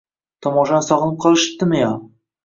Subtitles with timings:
[0.45, 1.91] Tomoshani sog‘inib qolishiptimi yo?